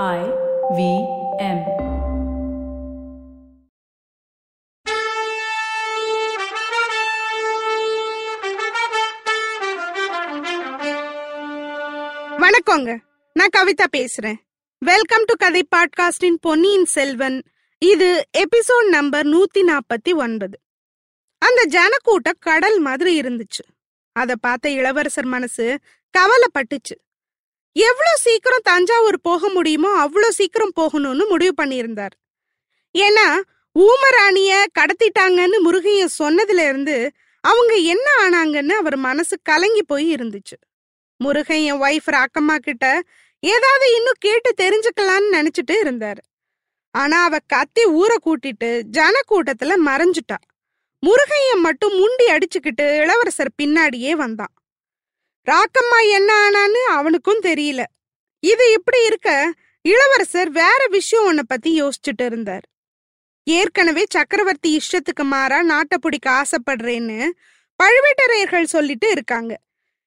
I 0.00 0.20
V 0.76 0.82
M. 1.38 1.58
வணக்கங்க. 12.38 12.98
நான் 13.32 13.52
கவிதா 13.56 13.84
பேசுறேன். 13.92 14.38
வெல்கம் 14.78 15.24
டு 15.24 15.34
கதை 15.34 15.68
பாட்காஸ்டின் 15.76 16.38
பொன்னியின் 16.40 16.84
செல்வன் 16.84 17.42
இது 17.78 18.28
எபிசோட் 18.38 18.88
நம்பர் 18.88 19.26
நூத்தி 19.26 19.60
நாற்பத்தி 19.60 20.14
ஒன்பது. 20.14 20.60
அந்த 21.38 21.64
ஜனக்கூட்டம் 21.64 22.40
கடல் 22.40 22.80
மாதிரி 22.80 23.20
இருந்துச்சு. 23.20 23.64
அத 24.12 24.36
பார்த்த 24.36 24.70
இளவரசர் 24.70 25.24
மனசு 25.24 25.78
கவலைப்பட்டுச்சு. 26.18 26.96
எவ்வளவு 27.72 28.16
சீக்கிரம் 28.16 28.60
தஞ்சாவூர் 28.62 29.20
போக 29.20 29.48
முடியுமோ 29.48 29.98
அவ்வளவு 29.98 30.32
சீக்கிரம் 30.32 30.72
போகணும்னு 30.80 31.28
முடிவு 31.28 31.64
பண்ணியிருந்தார். 31.64 32.14
ஏன்னா 32.98 33.40
ஊமராணிய 33.78 34.64
கடத்திட்டாங்கன்னு 34.78 35.58
முருகையன் 35.64 36.14
சொன்னதுல 36.18 36.68
இருந்து 36.68 37.12
அவங்க 37.40 37.74
என்ன 37.74 38.08
ஆனாங்கன்னு 38.22 38.72
அவர் 38.72 38.96
மனசு 38.96 39.38
கலங்கி 39.42 39.82
போய் 39.82 40.14
இருந்துச்சு. 40.14 40.56
முருகையன் 41.24 41.80
ஒய்ஃப் 41.80 42.24
அக்கம்மா 42.24 42.56
கிட்ட 42.56 43.02
ஏதாவது 43.40 43.94
இன்னும் 43.94 44.20
கேட்டு 44.20 44.50
தெரிஞ்சுக்கலாம்னு 44.62 45.32
நினைச்சிட்டு 45.32 45.76
இருந்தாரு. 45.82 46.22
ஆனா 46.90 47.24
அவ 47.24 47.38
கத்தி 47.46 47.84
ஊரை 47.84 48.16
கூட்டிட்டு 48.24 48.80
ஜன 48.80 49.20
கூட்டத்துல 49.28 49.76
மறைஞ்சுட்டா. 49.86 50.36
முருகையன் 51.06 51.60
மட்டும் 51.60 51.94
முண்டி 51.94 52.26
அடிச்சுக்கிட்டு 52.26 52.96
இளவரசர் 52.96 53.50
பின்னாடியே 53.62 54.10
வந்தான். 54.10 54.52
ராக்கம்மா 55.50 56.10
என்ன 56.10 56.50
ஆனான்னு 56.50 56.82
அவனுக்கும் 56.88 57.40
தெரியல. 57.42 57.82
இது 58.40 58.72
இப்படி 58.72 59.04
இருக்க 59.04 59.52
இளவரசர் 59.82 60.50
வேற 60.50 60.86
விஷயம் 60.90 61.36
ஒன்ன 61.36 61.40
பத்தி 61.46 61.82
யோசிச்சுட்டு 61.82 62.24
இருந்தார். 62.24 62.62
ஏற்கனவே 63.44 64.04
சக்கரவர்த்தி 64.10 64.80
இஷ்டத்துக்கு 64.80 65.24
மாறா 65.24 65.62
நாட்டை 65.62 65.98
பிடிக்க 66.00 66.42
ஆசைப்படுறேன்னு 66.42 67.30
பழுவேட்டரையர்கள் 67.82 68.62
சொல்லிட்டு 68.62 69.10
இருக்காங்க. 69.10 69.58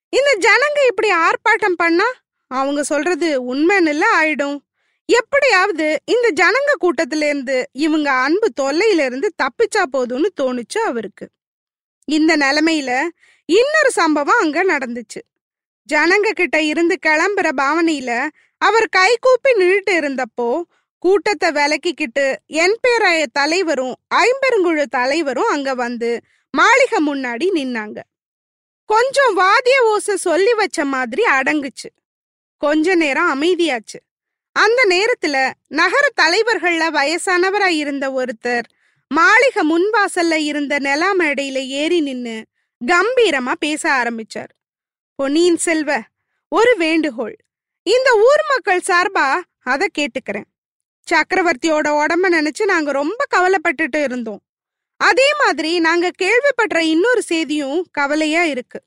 இந்த 0.08 0.38
ஜனங்க 0.40 0.86
இப்படி 0.88 1.10
ஆர்ப்பாட்டம் 1.10 1.76
பண்ணா 1.76 2.12
அவங்க 2.46 2.82
சொல்றது 2.82 3.54
உண்மைன்னு 3.54 4.02
ஆயிடும். 4.20 4.58
எப்படியாவது 5.04 6.02
இந்த 6.04 6.32
ஜனங்க 6.34 6.72
கூட்டத்துல 6.80 7.24
இருந்து 7.24 7.68
இவங்க 7.72 8.12
அன்பு 8.12 8.52
தொல்லையில 8.60 9.04
இருந்து 9.04 9.32
தப்பிச்சா 9.42 9.82
போதும்னு 9.92 10.26
தோணுச்சு 10.40 10.78
அவருக்கு. 10.78 11.30
இந்த 12.04 12.36
நிலைமையில 12.36 13.08
இன்னொரு 13.44 13.90
சம்பவம் 13.90 14.38
அங்க 14.38 14.64
நடந்துச்சு. 14.64 15.35
ஜனங்க 15.92 16.30
கிட்ட 16.30 16.62
இருந்து 16.62 16.98
கிளம்புற 17.06 17.48
பாவனையில 17.56 18.28
அவர் 18.58 18.88
கை 18.88 19.16
கூப்பி 19.20 19.50
நின்றுட்டு 19.52 19.90
இருந்தப்போ 19.90 20.62
கூட்டத்தை 20.98 21.50
விலக்கிக்கிட்டு 21.50 22.36
என் 22.46 22.76
பேராய 22.82 23.26
தலைவரும் 23.32 23.94
ஐம்பெருங்குழு 24.14 24.84
தலைவரும் 24.84 25.48
அங்க 25.48 25.74
வந்து 25.74 26.10
மாளிகை 26.50 26.98
முன்னாடி 27.06 27.46
நின்னாங்க. 27.54 27.98
கொஞ்சம் 28.90 29.34
வாத்திய 29.34 29.82
ஓசை 29.82 30.16
சொல்லி 30.16 30.52
வச்ச 30.54 30.84
மாதிரி 30.84 31.22
அடங்குச்சு. 31.24 31.88
கொஞ்ச 32.56 32.94
நேரம் 32.94 33.30
அமைதியாச்சு. 33.34 33.98
அந்த 34.52 34.80
நேரத்துல 34.88 35.52
நகர 35.68 36.08
தலைவர்கள்ல 36.22 36.84
வயசானவரா 36.98 37.66
இருந்த 37.66 38.10
ஒருத்தர் 38.10 38.66
மாளிகை 39.10 39.62
முன்வாசல்ல 39.70 40.34
இருந்த 40.34 40.78
நிலா 40.78 41.14
மேடையில 41.14 41.58
ஏறி 41.66 42.00
நின்னு 42.00 42.44
கம்பீரமா 42.86 43.52
பேச 43.58 43.90
ஆரம்பிச்சார். 43.90 44.52
பொன்னியின் 45.18 45.56
செல்வ. 45.56 46.00
ஒரு 46.48 46.76
வேண்டுகோள். 46.76 47.36
இந்த 47.82 48.08
ஊர் 48.16 48.42
மக்கள் 48.48 48.80
சார்பா 48.86 49.40
அத 49.62 49.86
கேட்டுக்கிறேன். 49.98 50.48
சக்கரவர்த்தியோட 51.08 51.88
உடம்ப 52.00 52.26
நினைச்சு 52.30 52.64
நாங்க 52.64 52.92
ரொம்ப 52.92 53.24
கவலைப்பட்டுட்டு 53.36 54.02
இருந்தோம். 54.02 54.42
அதே 55.00 55.34
மாதிரி 55.34 55.80
நாங்க 55.80 56.10
கேள்விப்படுற 56.22 56.78
இன்னொரு 56.78 57.22
செய்தியும் 57.22 57.86
கவலையா 57.90 58.44
இருக்கு. 58.44 58.82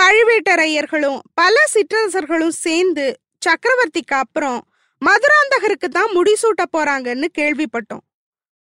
பழுவேட்டரையர்களும் 0.00 1.18
பல 1.34 1.64
சிற்றரசர்களும் 1.74 2.56
சேர்ந்து 2.64 3.20
சக்கரவர்த்திக்கு 3.46 4.14
அப்புறம் 4.14 4.60
மதுராந்தகருக்கு 5.02 5.88
தான் 5.88 6.10
முடிசூட்ட 6.10 6.64
போறாங்கன்னு 6.76 7.26
கேள்விப்பட்டோம். 7.38 8.04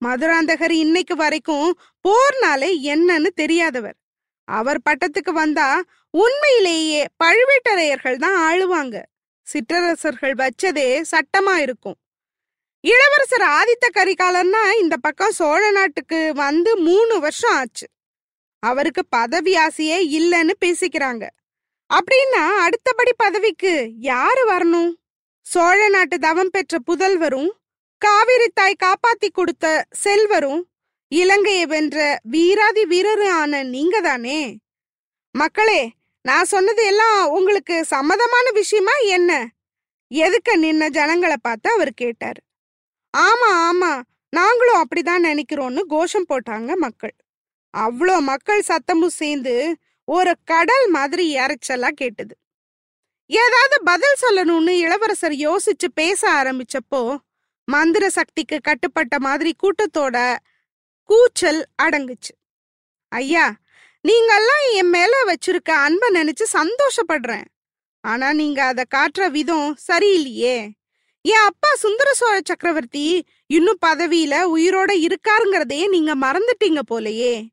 மதுராந்தகர் 0.04 0.71
இன்னைக்கு 0.71 1.16
வரைக்கும் 1.16 1.78
போர்னாலே 2.09 2.71
என்னன்னு 2.93 3.27
தெரியாதவர். 3.27 3.97
அவர் 4.44 4.81
பட்டத்துக்கு 4.91 5.31
வந்தா 5.33 5.83
உண்மையிலேயே 6.20 7.02
பழுவேட்டரையர்கள் 7.25 8.16
தான் 8.16 8.38
ஆளுவாங்க. 8.48 8.97
சிற்றரசர்கள் 9.47 10.34
வச்சதே 10.34 10.88
சட்டமா 11.12 11.54
இருக்கும். 11.56 11.97
இளவரசர் 12.84 13.44
ஆதித்த 13.58 13.86
கரிகாலன்னா 13.94 14.62
இந்த 14.80 14.97
பக்கம் 14.97 15.30
சோழ 15.30 15.70
நாட்டுக்கு 15.70 16.32
வந்து 16.34 16.76
மூணு 16.76 17.20
வருஷம் 17.20 17.54
ஆச்சு. 17.54 17.86
அவருக்கு 18.58 19.03
பதவி 19.08 19.56
ஆசையே 19.56 19.98
இல்லைன்னு 20.19 20.54
பேசிக்கிறாங்க. 20.64 21.24
அப்படின்னா 21.91 22.44
அடுத்தபடி 22.66 23.12
பதவிக்கு 23.16 23.72
யாரு 24.10 24.42
வரணும்? 24.53 24.92
சோழ 25.47 25.88
நாட்டு 25.88 26.19
தவம் 26.19 26.50
பெற்ற 26.50 26.78
புதல்வரும் 26.86 27.50
காவிரி 28.03 28.48
தாய் 28.54 28.82
காப்பாத்தி 28.84 29.28
கொடுத்த 29.32 29.66
செல்வரும் 30.04 30.62
இலங்கையை 31.12 31.66
வென்ற 31.66 31.98
வீராதி 32.22 32.84
வீரரும் 32.84 33.34
ஆன 33.41 33.62
நீங்க 33.74 34.00
தானே 34.00 34.41
மக்களே 35.34 35.82
நான் 36.24 36.44
சொன்னது 36.44 36.82
எல்லாம் 36.86 37.18
உங்களுக்கு 37.28 37.86
சம்மதமான 37.90 38.46
விஷயமா 38.52 38.94
என்ன? 39.16 39.32
எதுக்க 40.10 40.50
நின்ன 40.62 40.88
ஜனங்களை 40.88 41.36
பார்த்து 41.42 41.68
அவர் 41.70 41.92
கேட்டார். 41.94 42.38
ஆமா 43.16 43.50
ஆமா 43.68 43.92
நாங்களும் 44.32 44.80
அப்படிதான் 44.82 45.26
நினைக்கிறோம்னு 45.30 45.82
கோஷம் 45.88 46.28
போட்டாங்க 46.28 46.70
மக்கள். 46.76 47.14
அவ்வளோ 47.74 48.20
மக்கள் 48.20 48.62
சத்தமும் 48.68 49.18
சேர்ந்து 49.20 49.54
ஒரு 50.08 50.32
கடல் 50.44 50.86
மாதிரி 50.88 51.36
இறைச்சலா 51.36 51.90
கேட்டது. 51.90 52.34
ஏதாவது 53.30 53.76
பதில் 53.82 54.22
சொல்லணும்னு 54.24 54.72
இளவரசர் 54.84 55.36
யோசிச்சு 55.46 55.88
பேச 55.94 56.22
ஆரம்பிச்சப்போ 56.32 57.02
மந்திர 57.68 58.04
சக்திக்கு 58.10 58.56
கட்டுப்பட்ட 58.60 59.18
மாதிரி 59.18 59.52
கூட்டத்தோட 59.62 60.16
கூச்சல் 61.10 61.62
அடங்குச்சு. 61.82 62.32
ஐயா 63.12 63.46
நீங்கெல்லாம் 64.09 64.72
என் 64.72 64.88
மேல 64.88 65.22
வச்சிருக்க 65.25 65.70
அன்பை 65.70 66.09
நினைச்சு 66.15 66.44
சந்தோஷப்படுறேன். 66.53 67.44
ஆனா 68.00 68.32
நீங்க 68.32 68.65
அத 68.65 68.84
காட்டுற 68.94 69.31
விதம் 69.31 69.76
சரியில்லையே. 69.92 70.70
என் 71.20 71.44
அப்பா 71.44 71.75
சுந்தர 71.75 72.15
சோழ 72.15 72.41
சக்கரவர்த்தி 72.44 73.26
இன்னும் 73.47 73.78
பதவியில 73.87 74.34
உயிரோட 74.56 75.06
இருக்காருங்கிறதையே 75.06 75.88
நீங்க 75.88 76.16
மறந்துட்டீங்க 76.16 76.81
போலயே. 76.91 77.48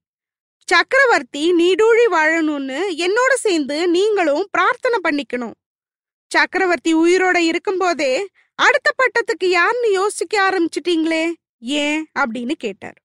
சக்கரவர்த்தி 0.68 1.54
நீடூழி 1.54 2.06
வாழணும்னு 2.12 2.80
என்னோட 2.98 3.34
சேர்ந்து 3.34 3.88
நீங்களும் 3.88 4.48
பிரார்த்தனை 4.52 5.00
பண்ணிக்கணும். 5.04 5.54
சக்கரவர்த்தி 6.28 6.96
உயிரோட 6.96 7.38
இருக்கும்போதே 7.38 8.28
அடுத்த 8.56 8.92
பட்டத்துக்கு 8.98 9.46
யாருன்னு 9.46 9.92
யோசிக்க 9.92 10.50
ஆரம்பிச்சிட்டீங்களே? 10.50 11.34
ஏன்? 11.60 12.10
அப்படின்னு 12.20 12.52
கேட்டார். 12.52 12.98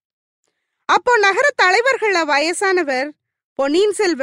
அப்போ 0.85 1.19
நகர 1.19 1.49
தலைவர்கள 1.55 2.25
வயசானவர் 2.25 3.11
பொன்னியின் 3.59 3.93
செல்வ. 3.93 4.23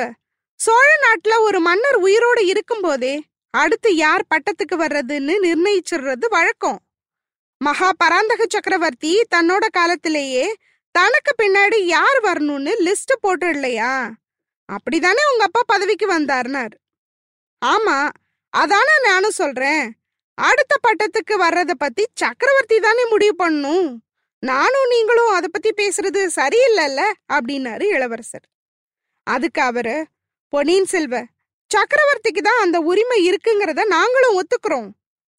சோழ 0.59 0.89
நாட்டுல 1.03 1.39
ஒரு 1.39 1.59
மன்னர் 1.59 1.97
உயிரோட 2.03 2.39
இருக்கும்போதே 2.43 3.13
அடுத்து 3.53 3.95
யார் 3.95 4.23
பட்டத்துக்கு 4.29 4.75
வர்றதுன்னு 4.75 5.33
நிர்ணயிச்சிடுறது 5.45 6.27
வழக்கம். 6.29 6.79
மகா 7.61 7.89
பராந்தக 7.97 8.45
சக்கரவர்த்தி 8.49 9.13
தன்னோட 9.35 9.65
காலத்திலேயே 9.71 10.45
தனக்கு 10.95 11.31
பின்னாடி 11.41 11.79
யார் 11.95 12.19
வரணும்னு 12.23 12.73
லிஸ்ட் 12.87 13.17
போட்டு 13.21 13.49
இல்லையா 13.49 14.11
அப்படிதானே 14.69 15.23
உங்க 15.31 15.43
அப்பா 15.43 15.61
பதவிக்கு 15.65 16.07
வந்தார்னார். 16.13 16.73
ஆமா 17.65 17.97
அதானே 18.53 18.95
நானும் 19.03 19.37
சொல்றேன். 19.41 19.83
அடுத்த 20.37 20.75
பட்டத்துக்கு 20.87 21.35
வர்றத 21.45 21.71
பத்தி 21.77 22.05
சக்கரவர்த்தி 22.13 22.79
தானே 22.79 23.05
முடிவு 23.05 23.35
பண்ணும் 23.35 24.03
நானும் 24.43 24.89
நீங்களும் 24.89 25.33
அத 25.33 25.47
பத்தி 25.47 25.71
பேசுறது 25.81 26.21
சரியில்லைல்ல? 26.35 27.01
அப்படின்னாரு 27.33 27.83
இளவரசர். 27.97 28.47
அதுக்கு 29.27 29.61
அவரு 29.61 29.95
பொன்னியின் 30.53 30.85
செல்வ 30.85 31.15
சக்கரவர்த்திக்கு 31.71 32.41
தான் 32.41 32.61
அந்த 32.61 32.77
உரிமை 32.79 33.19
இருக்குங்கிறத 33.29 33.81
நாங்களும் 33.85 34.35
ஒத்துக்கிறோம். 34.39 34.89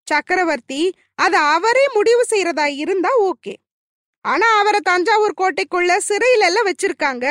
சக்கரவர்த்தி 0.09 0.81
அத 1.15 1.35
அவரே 1.57 1.85
முடிவு 1.95 2.23
செய்யறதா 2.31 2.67
இருந்தா 2.83 3.11
ஓகே. 3.31 3.55
ஆனா 4.25 4.47
அவரை 4.59 4.81
தஞ்சாவூர் 4.83 5.39
கோட்டைக்குள்ள 5.41 5.93
சிறையில 6.09 6.49
எல்லாம் 6.51 6.69
வச்சிருக்காங்க. 6.71 7.27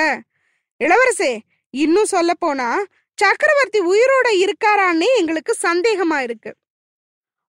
இளவரசே 0.81 1.31
இன்னும் 1.73 2.11
சொல்ல 2.15 2.31
போனா 2.33 2.69
சக்கரவர்த்தி 3.17 3.79
உயிரோட 3.93 4.27
இருக்காரான்னே 4.43 5.09
எங்களுக்கு 5.19 5.53
சந்தேகமா 5.61 6.19
இருக்கு. 6.19 6.51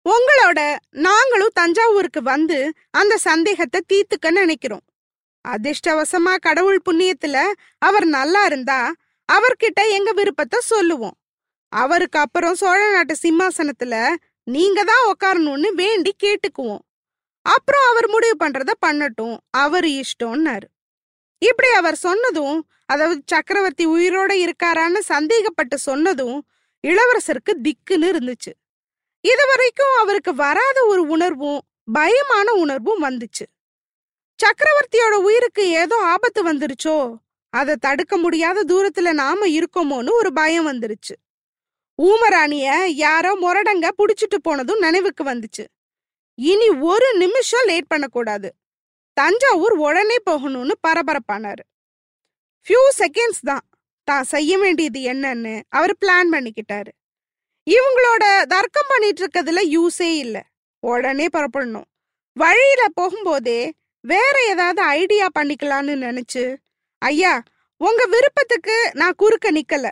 உங்களோட 0.07 0.61
நாங்களும் 1.07 1.57
தஞ்சாவூருக்கு 1.61 2.23
வந்து 2.23 2.59
அந்த 2.91 3.15
சந்தேகத்தை 3.29 3.81
தீர்த்துக்க 3.93 4.31
நினைக்கிறோம். 4.31 4.85
அதிர்ஷ்டவசமா 5.49 6.35
கடவுள் 6.37 6.81
புண்ணியத்துல 6.91 7.39
அவர் 7.79 8.07
நல்லா 8.07 8.45
இருந்தா 8.45 8.93
அவர்கிட்ட 9.33 9.81
எங்க 9.91 10.13
விருப்பத்தை 10.13 10.59
சொல்லுவோம். 10.63 11.17
அவருக்கு 11.69 12.19
அப்புறம் 12.19 12.55
சோழ 12.55 12.91
நாட்டு 12.91 13.15
சிம்மாசனத்துல 13.23 13.95
நீங்க 14.47 14.85
தான் 14.85 15.05
உக்காரணும்னு 15.13 15.69
வேண்டி 15.75 16.13
கேட்டுக்குவோம். 16.25 16.83
அப்புறம் 17.47 17.87
அவர் 17.91 18.09
முடிவு 18.09 18.37
பண்றத 18.45 18.73
பண்ணட்டும் 18.87 19.37
அவர் 19.51 19.85
இஷ்டம்னாரு. 19.85 20.67
இப்படி 21.43 21.71
அவர் 21.73 21.97
சொன்னதும் 21.97 22.59
அதாவது 22.87 23.23
சக்கரவர்த்தி 23.27 23.85
உயிரோட 23.87 24.33
இருக்காரான்னு 24.45 25.01
சந்தேகப்பட்டு 25.09 25.75
சொன்னதும் 25.75 26.39
இளவரசருக்கு 26.85 27.53
திக்குன்னு 27.63 28.09
இருந்துச்சு. 28.13 28.53
இதுவரைக்கும் 29.25 29.95
அவருக்கு 30.01 30.35
வராத 30.35 30.79
ஒரு 30.87 31.03
உணர்வும் 31.07 31.61
பயமான 31.93 32.49
உணர்வும் 32.55 33.05
வந்துச்சு. 33.05 33.45
சக்கரவர்த்தியோட 34.45 35.13
உயிருக்கு 35.13 35.69
ஏதோ 35.69 35.97
ஆபத்து 35.97 36.53
வந்துருச்சோ? 36.53 37.17
அதை 37.51 37.77
தடுக்க 37.77 38.17
முடியாத 38.17 38.65
தூரத்துல 38.65 39.13
நாம 39.13 39.47
இருக்கோமோன்னு 39.47 40.11
ஒரு 40.11 40.33
பயம் 40.33 40.67
வந்துருச்சு. 40.67 41.15
ஊமராணிய 42.03 42.85
யாரோ 42.87 43.33
முரடங்க 43.35 43.89
புடிச்சிட்டு 43.99 44.39
போனதும் 44.43 44.79
நினைவுக்கு 44.79 45.25
வந்துச்சு. 45.25 45.65
இனி 46.35 46.69
ஒரு 46.69 47.17
நிமிஷம் 47.17 47.65
லேட் 47.65 47.87
பண்ணக்கூடாது. 47.87 48.55
தஞ்சாவூர் 49.13 49.73
உடனே 49.73 50.17
போகணும்னு 50.31 50.75
பரபரப்பானாரு. 50.89 51.65
ஃபியூ 52.67 52.83
செகண்ட்ஸ் 52.99 53.43
தான். 53.43 53.65
தான் 54.05 54.23
செய்ய 54.23 54.59
வேண்டியது 54.59 55.01
என்னன்னு 55.01 55.63
அவர் 55.69 55.97
பிளான் 56.01 56.31
பண்ணிக்கிட்டாரு. 56.33 56.93
இவங்களோட 57.71 58.43
தர்க்கம் 58.43 58.89
பண்ணிட்டு 58.89 59.27
இருக்கிறதுல 59.27 59.77
யூஸே 59.77 60.11
இல்ல. 60.17 60.45
உடனே 60.81 61.27
புறப்படணும். 61.27 61.89
வழியில 62.33 62.83
போகும்போதே 63.01 63.71
வேற 64.11 64.37
ஏதாவது 64.53 64.81
ஐடியா 65.01 65.27
பண்ணிக்கலாம்னு 65.39 65.95
நினைச்சு 66.07 66.45
ஐயா 67.03 67.35
உங்க 67.81 68.03
விருப்பத்துக்கு 68.07 68.77
நான் 68.93 69.19
குறுக்க 69.21 69.47
நிக்கல. 69.53 69.87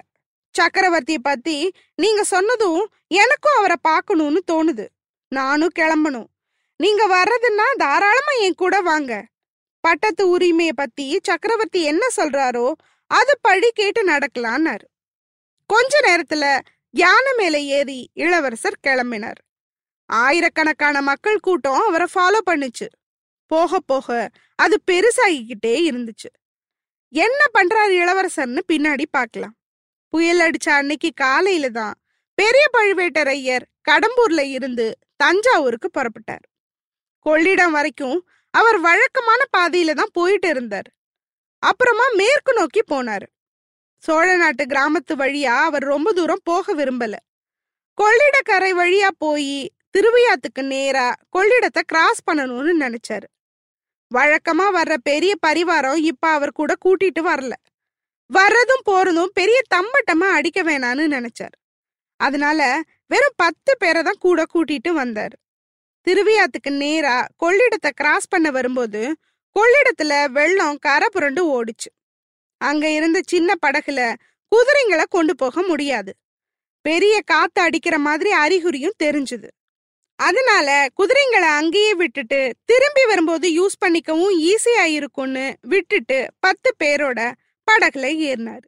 சக்கரவர்த்திய 0.54 1.18
பத்தி 1.22 1.56
நீங்க 1.94 2.22
சொன்னதும் 2.24 2.82
எனக்கும் 3.20 3.58
அவரை 3.58 3.76
பார்க்கணும்னு 3.80 4.40
தோணுது. 4.52 4.86
நானும் 5.32 5.76
கிளம்பணும். 5.78 6.28
நீங்க 6.80 7.02
வர்றதுன்னா 7.16 7.66
தாராளமா 7.76 8.32
என் 8.40 8.60
கூட 8.62 8.80
வாங்க. 8.80 9.12
பட்டத்து 9.84 10.24
உரிமையை 10.28 10.74
பத்தி 10.76 11.06
சக்கரவர்த்தி 11.22 11.82
என்ன 11.82 12.04
சொல்றாரோ 12.16 12.66
அது 13.10 13.32
படி 13.40 13.70
கேட்டு 13.74 14.02
நடக்கலான்னாரு 14.08 14.86
கொஞ்ச 15.70 16.00
நேரத்துல 16.00 16.44
யானை 16.94 17.32
மேல 17.36 17.56
ஏறி 17.76 18.00
இளவரசர் 18.12 18.82
கிளம்பினார். 18.86 19.40
ஆயிரக்கணக்கான 20.10 20.96
மக்கள் 21.02 21.44
கூட்டம் 21.46 21.84
அவரை 21.88 22.06
ஃபாலோ 22.14 22.40
பண்ணுச்சு. 22.50 22.86
போக 23.54 23.80
போக 23.90 24.08
அது 24.64 24.76
பெருசாகிக்கிட்டே 24.90 25.74
இருந்துச்சு. 25.88 26.30
என்ன 27.12 27.40
பண்றாரு 27.56 27.94
இளவரசர்னு 28.02 28.62
பின்னாடி 28.72 29.04
பார்க்கலாம். 29.10 29.54
புயல் 30.12 30.42
அடிச்ச 30.46 30.68
அன்னைக்கு 30.78 31.10
காலையில 31.22 31.66
தான் 31.78 31.94
பெரிய 32.38 32.64
பழுவேட்டரையர் 32.76 33.64
கடம்பூர்ல 33.88 34.42
இருந்து 34.56 34.86
தஞ்சாவூருக்கு 35.22 35.88
புறப்பட்டார். 35.96 36.44
கொள்ளிடம் 37.26 37.74
வரைக்கும் 37.76 38.18
அவர் 38.54 38.78
வழக்கமான 38.86 39.40
பாதையில 39.56 39.92
தான் 40.00 40.12
போயிட்டு 40.12 40.48
இருந்தார். 40.48 40.88
அப்புறமா 41.62 42.06
மேற்கு 42.20 42.52
நோக்கி 42.58 42.82
போனாரு. 42.92 43.26
சோழ 44.02 44.28
நாட்டு 44.36 44.64
கிராமத்து 44.72 45.14
வழியா 45.20 45.54
அவர் 45.68 45.84
ரொம்ப 45.92 46.08
தூரம் 46.12 46.46
போக 46.50 46.74
விரும்பல. 46.74 47.14
கொள்ளிடக்கரை 47.98 48.72
வழியா 48.80 49.10
போய் 49.24 49.54
திருவையாத்துக்கு 49.94 50.62
நேரா 50.72 51.06
கொள்ளிடத்தை 51.36 51.82
கிராஸ் 51.86 52.22
பண்ணணும்னு 52.28 52.74
நினைச்சாரு. 52.84 53.26
வழக்கமா 54.12 54.66
வர்ற 54.74 54.96
பெரிய 55.02 55.34
பரிவாரம் 55.46 55.96
இப்ப 55.96 56.28
அவர் 56.28 56.52
கூட 56.52 56.74
கூட்டிட்டு 56.84 57.20
வரல. 57.20 57.52
வர்றதும் 58.34 58.84
போறதும் 58.90 59.32
பெரிய 59.32 59.60
தம்பட்டமா 59.74 60.28
அடிக்க 60.28 60.62
வேணான்னு 60.62 61.04
நினைச்சாரு. 61.16 61.58
அதனால 62.16 62.80
வெறும் 63.06 63.32
பத்து 63.36 63.76
பேரை 63.76 64.02
தான் 64.02 64.20
கூட 64.20 64.44
கூட்டிட்டு 64.54 64.88
வந்தாரு. 64.88 65.36
திருவியாத்துக்கு 66.06 66.70
நேரா 66.70 67.26
கொள்ளிடத்தை 67.44 67.90
கிராஸ் 67.94 68.28
பண்ண 68.28 68.50
வரும்போது 68.50 69.16
கொள்ளிடத்துல 69.56 70.30
வெள்ளம் 70.30 70.78
கரை 70.78 71.08
புரண்டு 71.12 71.42
ஓடிச்சு. 71.54 71.90
அங்க 72.56 72.90
இருந்த 72.90 73.20
சின்ன 73.26 73.54
படகுல 73.66 74.14
குதிரைங்களை 74.52 75.04
கொண்டு 75.08 75.34
போக 75.34 75.62
முடியாது. 75.62 76.14
பெரிய 76.80 77.20
காத்து 77.20 77.62
அடிக்கிற 77.62 77.98
மாதிரி 77.98 78.30
அறிகுறியும் 78.32 78.98
தெரிஞ்சுது. 79.02 79.48
அதனால 80.26 80.86
குதிரைங்களை 80.98 81.48
அங்கேயே 81.60 81.94
விட்டுட்டு 81.94 82.40
திரும்பி 82.64 83.04
வரும்போது 83.06 83.46
யூஸ் 83.58 83.78
பண்ணிக்கவும் 83.84 84.34
ஈஸியா 84.50 84.84
இருக்கும்னு 84.84 85.46
விட்டுட்டு 85.62 86.18
பத்து 86.40 86.68
பேரோட 86.84 87.20
படகுல 87.70 88.06
ஏறினாரு. 88.28 88.66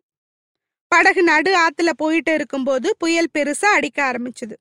படகு 0.93 1.23
நடு 1.23 1.53
ஆத்துல 1.59 1.91
போயிட்டு 1.97 2.35
இருக்கும்போது 2.35 2.97
புயல் 2.99 3.31
பெருசா 3.35 3.65
அடிக்க 3.79 3.99
ஆரம்பிச்சது. 4.11 4.56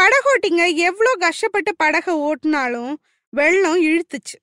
படகோட்டிங்க 0.00 0.74
எவ்வளோ 0.76 1.12
கஷ்டப்பட்டு 1.18 1.76
படகை 1.76 2.14
ஓட்டினாலும் 2.14 2.94
வெள்ளம் 3.28 3.80
இழுத்துச்சு. 3.82 4.38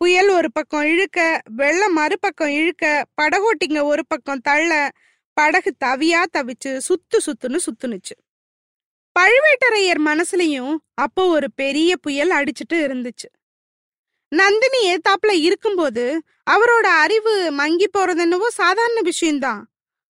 புயல் 0.00 0.28
ஒரு 0.28 0.52
பக்கம் 0.52 0.84
இழுக்க 0.84 1.40
வெள்ளம் 1.50 1.92
மறுபக்கம் 1.92 2.52
இழுக்க 2.60 3.04
படகோட்டிங்க 3.20 3.82
ஒரு 3.82 4.06
பக்கம் 4.06 4.40
தள்ள 4.40 4.90
படகு 5.36 5.74
தவியா 5.84 6.22
தவிச்சு 6.36 6.80
சுத்து 6.88 7.18
சுத்துன்னு 7.26 7.58
சுத்துனுச்சு. 7.66 8.16
பழுவேட்டரையர் 9.16 10.00
மனசுலயும் 10.08 10.74
அப்போ 11.04 11.22
ஒரு 11.26 11.48
பெரிய 11.60 11.90
புயல் 11.96 12.32
அடிச்சுட்டு 12.38 12.76
இருந்துச்சு. 12.86 13.28
நந்தினி 14.32 14.80
ஏத்தாப்புல 14.92 15.32
இருக்கும்போது 15.46 16.04
அவரோட 16.50 16.86
அறிவு 17.04 17.34
மங்கி 17.50 17.88
போறது 17.88 18.22
என்னவோ 18.26 18.48
சாதாரண 18.50 19.00
விஷயம்தான். 19.00 19.62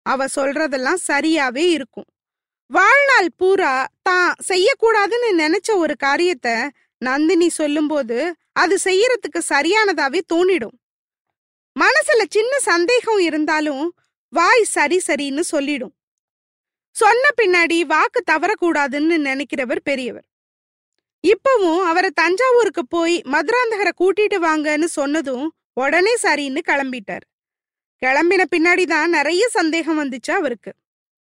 அவ 0.05 0.25
சொல்றதெல்லாம் 0.35 1.01
சரியாவே 1.07 1.65
இருக்கும். 1.69 2.07
வாழ்நாள் 2.69 3.29
பூரா 3.37 3.73
தான் 4.01 4.29
செய்யக்கூடாதுன்னு 4.47 5.29
நினைச்ச 5.43 5.69
ஒரு 5.83 5.95
காரியத்தை 5.97 6.55
நந்தினி 7.01 7.49
சொல்லும்போது 7.49 8.17
அது 8.53 8.75
செய்யறதுக்கு 8.83 9.39
சரியானதாவே 9.53 10.21
தோணிடும். 10.33 10.75
மனசுல 11.75 12.23
சின்ன 12.29 12.53
சந்தேகம் 12.71 13.21
இருந்தாலும் 13.27 13.85
வாய் 14.33 14.65
சரி 14.75 14.97
சரின்னு 15.07 15.43
சொல்லிடும். 15.53 15.93
சொன்ன 16.95 17.23
பின்னாடி 17.41 17.77
வாக்கு 17.81 18.19
தவறக்கூடாதுன்னு 18.31 19.15
நினைக்கிறவர் 19.17 19.81
பெரியவர். 19.83 20.25
இப்பவும் 21.23 21.81
அவரை 21.83 22.09
தஞ்சாவூருக்கு 22.13 22.83
போய் 22.87 23.15
மதுராந்தகரை 23.25 23.91
கூட்டிட்டு 24.01 24.37
வாங்கன்னு 24.47 24.87
சொன்னதும் 24.99 25.45
உடனே 25.73 26.13
சரின்னு 26.23 26.61
கிளம்பிட்டார். 26.67 27.25
கிளம்பின 28.01 28.43
பின்னாடி 28.55 28.85
தான் 28.85 29.09
நிறைய 29.09 29.43
சந்தேகம் 29.49 29.99
வந்துச்சு 30.01 30.31
அவருக்கு. 30.31 30.71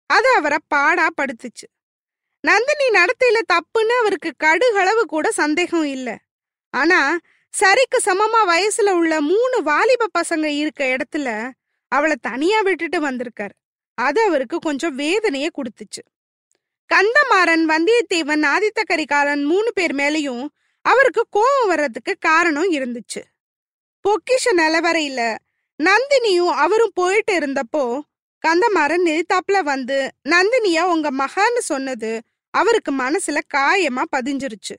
அது 0.09 0.29
அவரை 0.35 0.57
பாடா 0.67 1.07
படுத்துச்சு. 1.21 1.67
நந்தினி 2.43 2.87
நடத்தையில 2.89 3.39
தப்புன்னு 3.53 3.95
அவருக்கு 3.99 4.31
கடுகளவு 4.43 5.03
கூட 5.05 5.31
சந்தேகம் 5.31 5.85
இல்ல. 5.85 6.09
ஆனா 6.73 6.99
சரிக்கு 7.53 7.99
சமமா 8.05 8.41
வயசுல 8.49 8.89
உள்ள 8.91 9.21
மூணு 9.21 9.57
வாலிப 9.63 10.09
பசங்க 10.19 10.45
இருக்க 10.45 10.83
இடத்துல 10.95 11.29
அவளை 11.91 12.15
தனியா 12.21 12.61
விட்டுட்டு 12.61 12.99
வந்திருக்காரு. 13.01 13.55
அது 13.95 14.21
அவருக்கு 14.21 14.59
கொஞ்சம் 14.59 14.97
வேதனைய 14.97 15.47
கொடுத்துச்சு. 15.57 16.03
கந்தமாறன் 16.89 17.63
வந்தியத்தேவன் 17.69 18.43
ஆதித்த 18.45 18.83
கரிகாலன் 18.83 19.43
மூணு 19.43 19.73
பேர் 19.73 19.95
மேலயும் 19.95 20.47
அவருக்கு 20.85 21.25
கோபம் 21.29 21.67
வர்றதுக்கு 21.67 22.15
காரணம் 22.19 22.71
இருந்துச்சு. 22.71 23.21
பொக்கிஷ 24.05 24.45
நிலவரையில 24.57 25.37
நந்தினியும் 25.79 26.53
அவரும் 26.55 26.91
போயிட்டு 26.93 27.33
இருந்தப்போ 27.37 28.01
கந்தமாறன் 28.47 29.05
நிறுத்தாப்புல 29.05 29.59
வந்து 29.63 30.11
நந்தினியா 30.29 30.81
உங்க 30.81 31.11
மகான்னு 31.11 31.57
சொன்னது 31.57 32.21
அவருக்கு 32.49 32.91
மனசுல 32.91 33.39
காயமா 33.53 34.03
பதிஞ்சிருச்சு. 34.15 34.75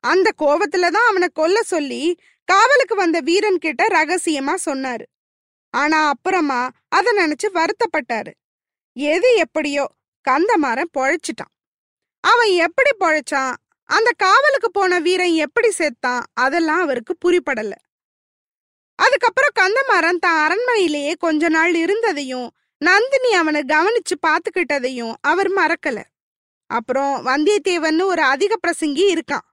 அந்த 0.00 0.30
கோவத்துல 0.38 0.90
தான் 0.90 1.08
அவனை 1.08 1.28
கொல்ல 1.32 1.62
சொல்லி 1.62 2.20
காவலுக்கு 2.44 2.94
வந்த 2.94 3.20
வீரன் 3.20 3.58
கிட்ட 3.58 3.86
ரகசியமா 3.86 4.54
சொன்னாரு. 4.64 5.04
ஆனா 5.74 5.98
அப்புறமா 6.08 6.60
அத 6.88 7.06
நினைச்சு 7.20 7.48
வருத்தப்பட்டாரு. 7.58 8.32
எது 8.96 9.28
எப்படியோ 9.36 9.84
கந்தமாறன் 10.24 10.94
பொழைச்சிட்டான். 10.98 11.52
அவன் 12.24 12.52
எப்படி 12.66 12.90
பொழைச்சான்? 13.00 13.54
அந்த 13.88 14.10
காவலுக்கு 14.16 14.68
போன 14.70 14.98
வீரன் 14.98 15.36
எப்படி 15.46 15.70
செத்தான்? 15.78 16.22
அதெல்லாம் 16.34 16.82
அவருக்கு 16.82 17.14
புரிப்படல 17.24 17.74
அதுக்கப்புறம் 18.98 19.56
கந்தமாறன் 19.60 20.22
தான் 20.24 20.38
அரண்மனையிலேயே 20.44 21.12
கொஞ்ச 21.18 21.48
நாள் 21.48 21.74
இருந்ததையும் 21.74 22.48
நந்தினி 22.80 23.30
அவனை 23.32 23.60
கவனிச்சு 23.72 24.14
பாத்துக்கிட்டதையும் 24.26 25.14
அவர் 25.20 25.50
மறக்கல. 25.52 25.98
அப்புறம் 26.70 27.12
வந்தியத்தேவன் 27.26 27.98
ஒரு 28.02 28.22
அதிக 28.22 28.52
பிரசங்கி 28.62 29.04
இருக்கான். 29.14 29.44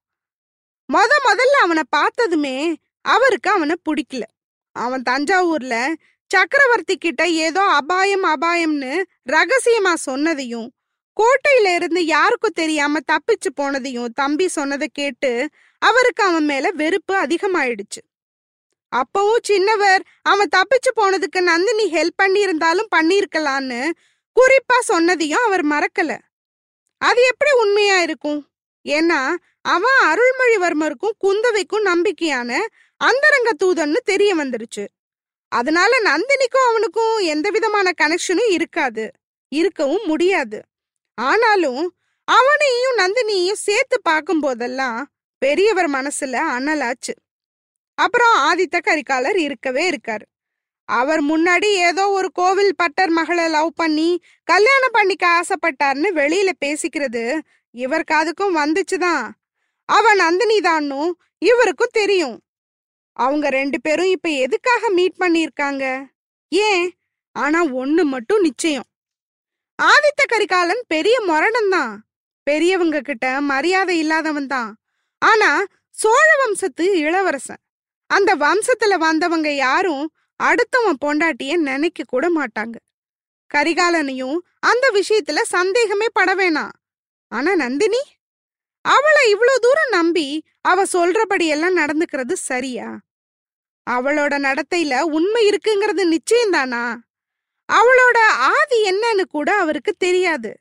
மொத 0.89 1.11
முதல்ல 1.27 1.57
அவனை 1.65 1.83
பார்த்ததுமே 1.89 2.55
அவருக்கு 3.05 3.49
அவனை 3.51 3.75
பிடிக்கல. 3.85 4.23
அவன் 4.71 5.01
தஞ்சாவூர்ல 5.09 5.93
சக்கரவர்த்தி 6.27 6.97
கிட்ட 6.97 7.29
ஏதோ 7.29 7.61
அபாயம் 7.61 8.23
அபாயம்னு 8.23 9.03
ரகசியமா 9.29 9.93
சொன்னதையும் 10.05 10.67
கோட்டையில 11.17 11.75
இருந்து 11.75 12.05
யாருக்கும் 12.05 12.53
தெரியாம 12.53 12.99
தப்பிச்சு 13.11 13.61
போனதையும் 13.61 14.07
தம்பி 14.13 14.47
சொன்னதை 14.47 14.87
கேட்டு 14.93 15.49
அவருக்கு 15.79 16.23
அவன் 16.23 16.45
மேல 16.45 16.71
வெறுப்பு 16.71 17.15
அதிகமாயிடுச்சு. 17.23 18.01
அப்பவும் 18.95 19.43
சின்னவர் 19.47 19.99
அவன் 20.21 20.49
தப்பிச்சு 20.55 20.91
போனதுக்கு 20.95 21.41
நந்தினி 21.41 21.91
ஹெல்ப் 21.93 22.21
பண்ணியிருந்தாலும் 22.23 22.87
பண்ணியிருக்கலான்னு 22.95 23.91
குறிப்பா 24.35 24.77
சொன்னதையும் 24.87 25.45
அவர் 25.45 25.65
மறக்கல. 25.65 26.17
அது 26.97 27.21
எப்படி 27.27 27.51
உண்மையா 27.59 28.01
இருக்கும்? 28.01 28.50
ஏன்னா 28.89 29.35
அவன் 29.61 29.99
அருள்மொழிவர்மருக்கும் 30.05 31.17
குந்தவைக்கும் 31.23 31.85
நம்பிக்கையான 31.85 32.59
அந்தரங்க 32.97 33.51
தூதன்னு 33.63 33.95
தெரிய 34.03 34.35
வந்துருச்சு. 34.35 34.85
அதனால 35.47 35.99
நந்தினிக்கும் 35.99 36.67
அவனுக்கும் 36.67 37.17
எந்த 37.17 37.49
விதமான 37.49 37.91
கனெக்ஷனும் 38.01 38.51
இருக்காது. 38.51 39.11
இருக்கவும் 39.51 40.05
முடியாது. 40.05 40.61
ஆனாலும் 41.13 41.95
அவனையும் 42.23 42.97
நந்தினியையும் 42.97 43.61
சேர்த்து 43.67 44.01
பார்க்கும் 44.01 44.39
போதெல்லாம் 44.39 45.07
பெரியவர் 45.37 45.89
மனசுல 45.89 46.37
அனலாச்சு. 46.57 47.13
அப்புறம் 47.95 48.35
ஆதித்த 48.37 48.79
கரிகாலர் 48.79 49.37
இருக்கவே 49.37 49.89
இருக்காரு. 49.89 50.25
அவர் 50.85 51.23
முன்னாடி 51.23 51.65
ஏதோ 51.65 52.09
ஒரு 52.09 52.31
கோவில் 52.31 52.75
பட்டர் 52.75 53.09
மகளை 53.09 53.49
லவ் 53.49 53.73
பண்ணி 53.75 54.21
கல்யாணம் 54.43 54.91
பண்ணிக்க 54.91 55.41
ஆசைப்பட்டார்னு 55.41 56.09
வெளியில 56.15 56.49
பேசிக்கிறது 56.65 57.39
இவர் 57.71 58.03
காதுக்கும் 58.11 58.57
வந்துச்சுதான். 58.57 59.29
அவன் 59.85 60.15
நந்தினி 60.15 60.59
தான்னு 60.59 61.11
இவருக்கும் 61.37 61.89
தெரியும். 61.91 62.39
அவங்க 63.13 63.49
ரெண்டு 63.49 63.81
பேரும் 63.81 64.05
இப்ப 64.05 64.29
எதுக்காக 64.29 64.89
மீட் 64.89 65.13
பண்ணிருக்காங்க 65.19 66.05
ஏன்? 66.49 66.93
ஆனா 67.31 67.63
ஒண்ணு 67.63 68.03
மட்டும் 68.03 68.41
நிச்சயம். 68.41 68.83
ஆதித்த 69.83 70.25
கரிகாலன் 70.25 70.83
பெரிய 70.87 71.21
முரடன் 71.21 71.69
தான் 71.69 72.05
பெரியவங்க 72.43 73.01
கிட்ட 73.01 73.41
மரியாதை 73.41 73.97
இல்லாதவன் 73.97 74.47
தான். 74.47 74.77
ஆனா 75.19 75.63
சோழ 75.91 76.35
வம்சத்து 76.37 76.97
இளவரசன். 76.97 77.61
அந்த 78.07 78.35
வம்சத்துல 78.35 78.97
வந்தவங்க 78.97 79.53
யாரும் 79.53 80.13
அடுத்தவன் 80.43 80.97
பொண்டாட்டிய 81.05 81.57
நினைக்க 81.57 82.03
கூட 82.03 82.29
மாட்டாங்க. 82.29 82.75
கரிகாலனையும் 83.53 84.37
அந்த 84.59 84.91
விஷயத்துல 84.93 85.41
சந்தேகமே 85.41 86.05
பட 86.13 86.35
வேணாம். 86.35 86.79
ஆனா 87.31 87.55
நந்தினி 87.55 88.01
அவளை 88.85 89.29
இவ்வளவு 89.29 89.59
தூரம் 89.59 89.89
நம்பி 89.89 90.27
அவ 90.61 90.83
சொல்றபடி 90.93 91.47
எல்லாம் 91.47 91.77
நடந்துக்கிறது 91.77 92.33
சரியா? 92.33 92.99
அவளோட 93.89 94.33
நடத்தையில 94.47 95.01
உண்மை 95.01 95.49
இருக்குங்கிறது 95.49 96.03
நிச்சயம்தானா? 96.15 96.83
அவளோட 97.69 98.17
ஆதி 98.27 98.79
என்னன்னு 98.89 99.21
கூட 99.21 99.55
அவருக்கு 99.55 99.93
தெரியாது. 99.93 100.51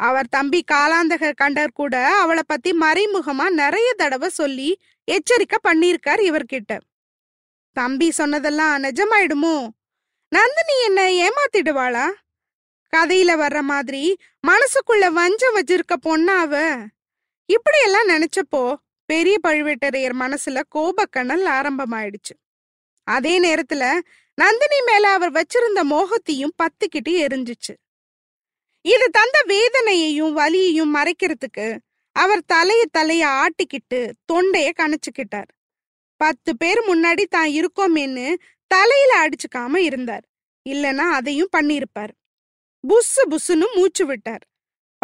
அவர் 0.00 0.28
தம்பி 0.28 0.64
காலாந்தக 0.72 1.32
கண்டர் 1.42 1.72
கூட 1.74 1.94
அவளை 2.16 2.42
பத்தி 2.46 2.70
மறைமுகமா 2.72 3.46
நிறைய 3.50 3.94
தடவை 3.94 4.28
சொல்லி 4.28 4.68
எச்சரிக்கை 5.04 5.58
பண்ணியிருக்கார் 5.68 6.22
இவர்கிட்ட. 6.28 6.78
தம்பி 7.76 8.10
சொன்னதெல்லாம் 8.10 8.82
நிஜமாயிடுமோ? 8.82 9.56
நந்தினி 10.32 10.76
என்ன 10.84 11.00
ஏமாத்திடுவாளா? 11.24 12.06
கதையில 12.96 13.30
வர்ற 13.42 13.60
மாதிரி 13.60 14.16
மனசுக்குள்ள 14.46 15.12
வஞ்சம் 15.12 15.56
வச்சிருக்க 15.56 15.94
பொண்ணாவ? 16.02 16.52
இப்படியெல்லாம் 17.46 18.08
நினைச்சப்போ 18.08 18.74
பெரிய 19.04 19.38
பழுவேட்டரையர் 19.48 20.16
மனசுல 20.20 20.62
கோபக்கணல் 20.74 21.46
ஆரம்பமாயிடுச்சு. 21.46 22.34
அதே 23.04 23.34
நேரத்துல 23.40 23.98
நந்தினி 24.34 24.80
மேல 24.86 25.12
அவர் 25.12 25.32
வச்சிருந்த 25.32 25.80
மோகத்தையும் 25.90 26.56
பத்துக்கிட்டு 26.62 27.12
எரிஞ்சுச்சு. 27.24 27.74
இது 28.84 29.10
தந்த 29.10 29.44
வேதனையையும் 29.46 30.32
வலியையும் 30.32 30.94
மறைக்கிறதுக்கு 30.94 31.78
அவர் 32.12 32.42
தலைய 32.52 32.82
தலைய 32.98 33.24
ஆட்டிக்கிட்டு 33.42 34.10
தொண்டைய 34.32 34.68
கணச்சுக்கிட்டார். 34.76 35.50
பத்து 36.16 36.56
பேர் 36.56 36.80
முன்னாடி 36.88 37.24
தான் 37.24 37.48
இருக்கோமேன்னு 37.48 38.34
தலையில 38.66 39.12
அடிச்சுக்காம 39.24 39.76
இருந்தார். 39.76 40.24
இல்லைன்னா 40.68 41.06
அதையும் 41.18 41.48
பண்ணியிருப்பார். 41.56 42.14
புஸ்ஸு 42.88 43.22
புஸ்ஸுன்னு 43.30 43.66
மூச்சு 43.74 44.06
விட்டார். 44.06 44.44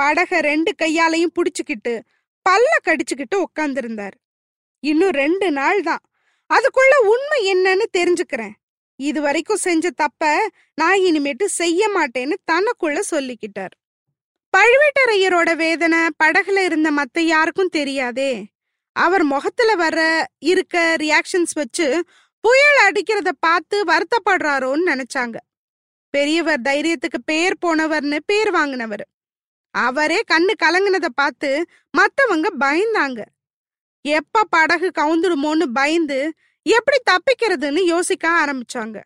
படக 0.03 0.41
ரெண்டு 0.41 0.75
கையாலையும் 0.83 1.35
புடிச்சுக்கிட்டு 1.37 2.01
பல்ல 2.49 2.73
கடிச்சுக்கிட்டு 2.85 3.37
உக்காந்துருந்தார். 3.37 4.17
இன்னும் 4.81 5.11
ரெண்டு 5.11 5.51
நாள் 5.51 5.83
தான். 5.83 6.03
அதுக்குள்ள 6.55 6.95
உண்மை 7.07 7.55
என்னன்னு 7.55 7.83
தெரிஞ்சுக்கிறேன். 7.99 8.55
இது 8.97 9.21
வரைக்கும் 9.21 9.57
செஞ்ச 9.57 9.91
தப்ப 9.91 10.51
நான் 10.75 10.99
இனிமேட்டு 10.99 11.45
செய்ய 11.45 11.89
மாட்டேன்னு 11.97 12.33
தனக்குள்ள 12.53 13.01
சொல்லிக்கிட்டார். 13.11 13.75
பழுவேட்டரையரோட 14.57 15.57
வேதனை 15.57 15.99
படகுல 16.25 16.65
இருந்த 16.65 16.91
மத்த 16.91 17.21
யாருக்கும் 17.21 17.69
தெரியாதே. 17.69 18.47
அவர் 18.93 19.25
முகத்துல 19.25 19.75
வர 19.75 20.27
இருக்க 20.39 20.97
ரியாக்ஷன்ஸ் 21.01 21.55
வச்சு 21.55 22.05
புயல் 22.41 22.81
அடிக்கிறத 22.87 23.31
பார்த்து 23.41 23.85
வருத்தப்படுறாரோன்னு 23.85 24.87
நினைச்சாங்க. 24.87 25.37
பெரியவர் 26.13 26.61
தைரியத்துக்கு 26.61 27.21
பேர் 27.25 27.57
போனவர்னு 27.67 28.19
பேர் 28.27 28.51
வாங்கினவர். 28.51 29.05
அவரே 29.71 30.19
கண்ணு 30.33 30.53
கலங்கினத 30.63 31.09
பார்த்து 31.15 31.51
மத்தவங்க 31.91 32.49
பயந்தாங்க. 32.61 33.21
எப்ப 34.05 34.45
படகு 34.45 34.89
கவுந்துடுமோன்னு 34.99 35.67
பயந்து 35.73 36.19
எப்படி 36.63 36.99
தப்பிக்கிறதுன்னு 37.11 37.81
யோசிக்க 37.85 38.25
ஆரம்பிச்சாங்க. 38.43 38.99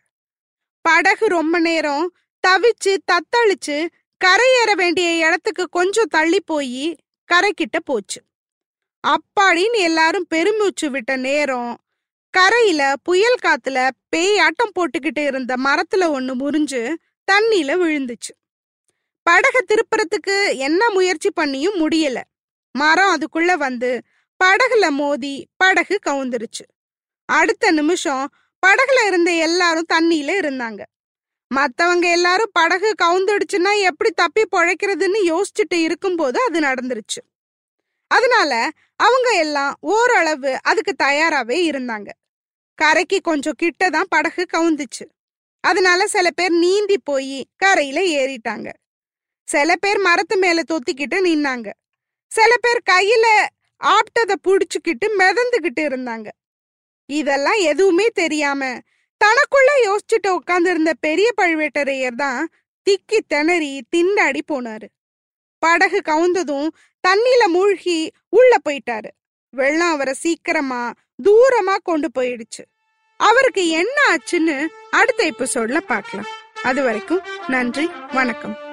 படகு 0.81 1.27
ரொம்ப 1.27 1.59
நேரம் 1.59 2.05
தவிச்சு 2.47 2.97
தத்தளிச்சு 3.11 3.77
கரையேற 4.21 4.71
வேண்டிய 4.75 5.09
இடத்துக்கு 5.25 5.69
கொஞ்சம் 5.69 6.11
தள்ளி 6.15 6.39
போய் 6.41 6.85
கரைக்கிட்ட 7.29 7.79
போச்சு. 7.83 8.21
அப்பாடின்னு 9.07 9.79
எல்லாரும் 9.89 10.27
பெருமூச்சு 10.29 10.89
விட்ட 10.89 11.15
நேரம் 11.15 11.71
கரையில 12.29 12.93
புயல் 13.03 13.37
காத்துல 13.41 13.89
பேய் 14.09 14.37
ஆட்டம் 14.37 14.71
போட்டுக்கிட்டு 14.79 15.25
இருந்த 15.25 15.55
மரத்துல 15.55 15.99
ஒண்ணு 15.99 16.33
முறிஞ்சு 16.39 16.95
தண்ணியில 17.31 17.71
விழுந்துச்சு. 17.75 18.33
படக 19.29 19.61
திருப்புறத்துக்கு 19.67 20.55
என்ன 20.57 20.89
முயற்சி 20.89 21.29
பண்ணியும் 21.41 21.79
முடியல. 21.79 22.21
மரம் 22.71 23.17
அதுக்குள்ள 23.17 23.57
வந்து 23.57 24.01
படகுல 24.43 24.89
மோதி 24.89 25.47
படகு 25.57 25.99
கவுந்துருச்சு. 26.05 26.65
அடுத்த 27.25 27.71
நிமிஷம் 27.71 28.33
படகுல 28.67 29.07
இருந்த 29.07 29.31
எல்லாரும் 29.31 29.85
தண்ணியில 29.93 30.31
இருந்தாங்க. 30.41 30.83
மத்தவங்க 31.47 32.11
எல்லாரும் 32.11 32.49
படகு 32.53 32.95
கவுந்துடுச்சுன்னா 33.01 33.79
எப்படி 33.79 34.11
தப்பி 34.11 34.43
பொழைக்கிறதுன்னு 34.51 35.19
யோசிச்சுட்டு 35.25 35.81
இருக்கும்போது 35.81 36.39
அது 36.41 36.59
நடந்துருச்சு. 36.59 37.21
அதனால 38.11 38.51
அவங்க 38.95 39.29
எல்லாம் 39.37 39.73
ஓரளவு 39.79 40.51
அதுக்கு 40.63 40.93
தயாராவே 41.03 41.57
இருந்தாங்க. 41.69 42.09
கரைக்கு 42.79 43.21
கொஞ்சம் 43.21 43.57
கிட்ட 43.57 43.89
தான் 43.89 44.07
படகு 44.09 44.43
கவுந்துச்சு. 44.53 45.05
அதனால 45.63 46.07
சில 46.07 46.27
பேர் 46.31 46.53
நீந்தி 46.57 46.97
போய் 47.03 47.37
கரையில 47.55 47.99
ஏறிட்டாங்க. 48.19 48.69
சில 49.47 49.75
பேர் 49.75 49.97
மரத்து 49.97 50.37
மேல 50.37 50.61
தொத்திக்கிட்டு 50.61 51.17
நின்னாங்க. 51.25 51.67
சில 52.31 52.51
பேர் 52.61 52.81
கையில 52.91 53.25
ஆப்டத 53.81 54.31
புடிச்சுக்கிட்டு 54.47 55.07
மிதந்துகிட்டு 55.17 55.83
இருந்தாங்க. 55.87 56.27
இதெல்லாம் 57.09 57.59
எதுவுமே 57.61 58.07
தெரியாம 58.13 58.61
தனக்குள்ள 59.21 59.69
யோசிச்சுட்டு 59.83 60.29
உட்கார்ந்து 60.29 60.69
இருந்த 60.69 60.93
பெரிய 60.99 61.29
பழுவேட்டரையர் 61.41 62.15
தான் 62.15 62.41
திக்கி 62.87 63.19
திணறி 63.27 63.81
திண்டாடி 63.95 64.41
போனாரு. 64.51 64.87
படகு 65.59 65.99
கவுந்ததும் 66.05 66.69
தண்ணியில 67.07 67.47
மூழ்கி 67.47 68.11
உள்ள 68.29 68.55
போயிட்டாரு. 68.69 69.09
வெள்ளம் 69.49 69.91
அவரை 69.91 70.13
சீக்கிரமா 70.13 70.91
தூரமா 71.23 71.75
கொண்டு 71.83 72.09
போயிடுச்சு. 72.19 72.63
அவருக்கு 73.17 73.67
என்ன 73.67 74.01
ஆச்சுன்னு 74.09 74.67
அடுத்த 74.91 75.31
எபிசோட்ல 75.31 75.77
பார்க்கலாம். 75.77 76.25
அது 76.63 76.83
வரைக்கும் 76.83 77.21
நன்றி 77.47 77.89
வணக்கம். 78.13 78.66